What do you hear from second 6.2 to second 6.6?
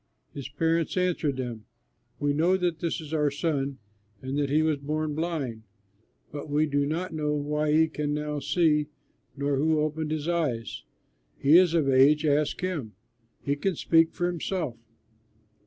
but